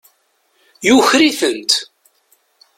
Yuker-itent. 0.87 1.71